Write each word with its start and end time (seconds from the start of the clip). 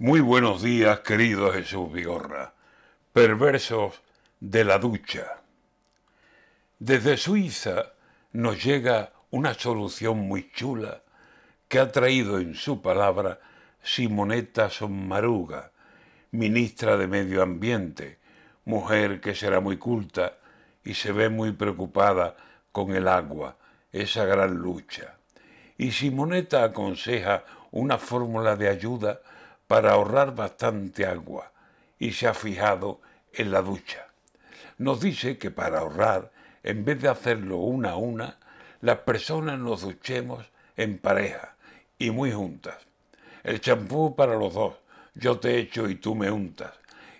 Muy 0.00 0.20
buenos 0.20 0.62
días, 0.62 1.00
querido 1.00 1.52
Jesús 1.52 1.92
Vigorra. 1.92 2.54
Perversos 3.12 4.00
de 4.38 4.62
la 4.62 4.78
ducha. 4.78 5.40
Desde 6.78 7.16
Suiza 7.16 7.94
nos 8.30 8.62
llega 8.62 9.10
una 9.32 9.54
solución 9.54 10.20
muy 10.20 10.52
chula 10.52 11.02
que 11.66 11.80
ha 11.80 11.90
traído 11.90 12.38
en 12.38 12.54
su 12.54 12.80
palabra 12.80 13.40
Simonetta 13.82 14.70
Sommaruga, 14.70 15.72
ministra 16.30 16.96
de 16.96 17.08
Medio 17.08 17.42
Ambiente, 17.42 18.20
mujer 18.66 19.20
que 19.20 19.34
será 19.34 19.58
muy 19.58 19.78
culta 19.78 20.38
y 20.84 20.94
se 20.94 21.10
ve 21.10 21.28
muy 21.28 21.50
preocupada 21.50 22.36
con 22.70 22.94
el 22.94 23.08
agua, 23.08 23.56
esa 23.90 24.24
gran 24.26 24.58
lucha. 24.58 25.16
Y 25.76 25.90
Simonetta 25.90 26.62
aconseja 26.62 27.42
una 27.72 27.98
fórmula 27.98 28.54
de 28.54 28.68
ayuda 28.68 29.22
para 29.68 29.92
ahorrar 29.92 30.34
bastante 30.34 31.06
agua 31.06 31.52
y 31.98 32.12
se 32.12 32.26
ha 32.26 32.34
fijado 32.34 33.00
en 33.32 33.52
la 33.52 33.62
ducha. 33.62 34.08
Nos 34.78 35.00
dice 35.00 35.38
que 35.38 35.50
para 35.50 35.80
ahorrar, 35.80 36.32
en 36.64 36.84
vez 36.84 37.00
de 37.00 37.08
hacerlo 37.08 37.58
una 37.58 37.90
a 37.90 37.96
una, 37.96 38.38
las 38.80 38.98
personas 38.98 39.58
nos 39.58 39.82
duchemos 39.82 40.44
en 40.76 40.98
pareja 40.98 41.54
y 41.98 42.10
muy 42.10 42.32
juntas. 42.32 42.78
El 43.44 43.60
champú 43.60 44.16
para 44.16 44.36
los 44.36 44.54
dos, 44.54 44.74
yo 45.14 45.38
te 45.38 45.58
echo 45.58 45.88
y 45.88 45.96
tú 45.96 46.14
me 46.14 46.30
untas. 46.30 46.72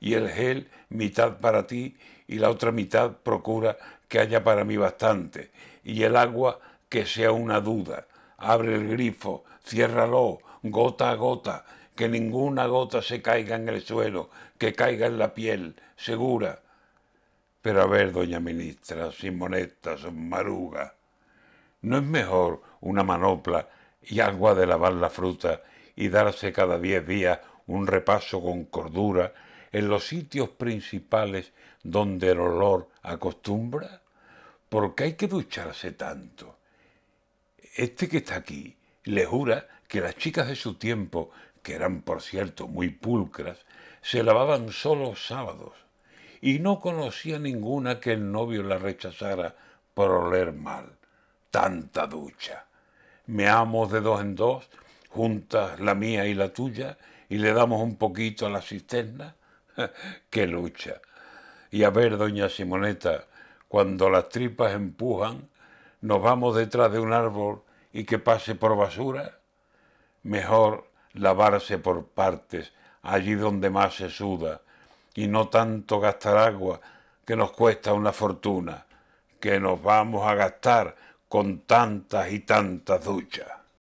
Y 0.00 0.14
el 0.14 0.28
gel 0.28 0.68
mitad 0.90 1.38
para 1.38 1.66
ti 1.66 1.96
y 2.26 2.38
la 2.38 2.50
otra 2.50 2.72
mitad 2.72 3.12
procura 3.12 3.76
que 4.08 4.18
haya 4.18 4.44
para 4.44 4.64
mí 4.64 4.76
bastante. 4.76 5.50
Y 5.82 6.02
el 6.02 6.16
agua 6.16 6.60
que 6.88 7.06
sea 7.06 7.32
una 7.32 7.60
duda. 7.60 8.06
Abre 8.36 8.74
el 8.74 8.88
grifo, 8.88 9.44
ciérralo, 9.64 10.40
gota 10.62 11.10
a 11.10 11.14
gota, 11.14 11.64
que 11.94 12.08
ninguna 12.08 12.66
gota 12.66 13.02
se 13.02 13.22
caiga 13.22 13.56
en 13.56 13.68
el 13.68 13.82
suelo, 13.82 14.30
que 14.58 14.72
caiga 14.72 15.06
en 15.06 15.18
la 15.18 15.34
piel, 15.34 15.76
segura. 15.96 16.62
Pero 17.62 17.82
a 17.82 17.86
ver, 17.86 18.12
doña 18.12 18.40
ministra, 18.40 19.12
sin 19.12 19.38
monetas, 19.38 20.00
maruga, 20.12 20.94
¿no 21.82 21.98
es 21.98 22.02
mejor 22.02 22.62
una 22.80 23.02
manopla 23.02 23.68
y 24.02 24.20
agua 24.20 24.54
de 24.54 24.66
lavar 24.66 24.94
la 24.94 25.10
fruta 25.10 25.62
y 25.96 26.08
darse 26.08 26.52
cada 26.52 26.78
diez 26.78 27.06
días 27.06 27.38
un 27.66 27.86
repaso 27.86 28.42
con 28.42 28.64
cordura 28.64 29.32
en 29.72 29.88
los 29.88 30.06
sitios 30.06 30.50
principales 30.50 31.52
donde 31.82 32.30
el 32.30 32.40
olor 32.40 32.88
acostumbra? 33.02 34.02
¿Por 34.68 34.94
qué 34.94 35.04
hay 35.04 35.12
que 35.14 35.28
ducharse 35.28 35.92
tanto? 35.92 36.58
Este 37.76 38.08
que 38.08 38.18
está 38.18 38.36
aquí 38.36 38.76
le 39.04 39.24
jura 39.24 39.68
que 39.88 40.00
las 40.00 40.16
chicas 40.16 40.48
de 40.48 40.56
su 40.56 40.74
tiempo 40.74 41.30
que 41.64 41.74
eran 41.74 42.02
por 42.02 42.22
cierto 42.22 42.68
muy 42.68 42.90
pulcras, 42.90 43.58
se 44.02 44.22
lavaban 44.22 44.70
solo 44.70 45.16
sábados, 45.16 45.72
y 46.42 46.58
no 46.58 46.78
conocía 46.78 47.38
ninguna 47.38 47.98
que 47.98 48.12
el 48.12 48.30
novio 48.30 48.62
la 48.62 48.76
rechazara 48.76 49.56
por 49.94 50.10
oler 50.10 50.52
mal. 50.52 50.92
Tanta 51.50 52.06
ducha. 52.06 52.66
Me 53.26 53.48
amo 53.48 53.86
de 53.86 54.02
dos 54.02 54.20
en 54.20 54.34
dos, 54.34 54.68
juntas 55.08 55.80
la 55.80 55.94
mía 55.94 56.26
y 56.26 56.34
la 56.34 56.52
tuya, 56.52 56.98
y 57.30 57.38
le 57.38 57.54
damos 57.54 57.80
un 57.80 57.96
poquito 57.96 58.46
a 58.46 58.50
la 58.50 58.60
cisterna. 58.60 59.34
¡Qué 60.30 60.46
lucha! 60.46 61.00
Y 61.70 61.84
a 61.84 61.90
ver, 61.90 62.18
doña 62.18 62.50
Simoneta, 62.50 63.24
cuando 63.68 64.10
las 64.10 64.28
tripas 64.28 64.74
empujan, 64.74 65.48
nos 66.02 66.20
vamos 66.20 66.54
detrás 66.56 66.92
de 66.92 67.00
un 67.00 67.14
árbol 67.14 67.62
y 67.90 68.04
que 68.04 68.18
pase 68.18 68.54
por 68.54 68.76
basura. 68.76 69.38
Mejor 70.22 70.93
lavarse 71.14 71.78
por 71.78 72.06
partes 72.06 72.72
allí 73.02 73.34
donde 73.34 73.70
más 73.70 73.96
se 73.96 74.10
suda 74.10 74.60
y 75.14 75.28
no 75.28 75.48
tanto 75.48 76.00
gastar 76.00 76.36
agua 76.36 76.80
que 77.24 77.36
nos 77.36 77.52
cuesta 77.52 77.92
una 77.92 78.12
fortuna, 78.12 78.84
que 79.40 79.58
nos 79.60 79.82
vamos 79.82 80.26
a 80.26 80.34
gastar 80.34 80.94
con 81.28 81.60
tantas 81.60 82.32
y 82.32 82.40
tantas 82.40 83.04
duchas. 83.04 83.63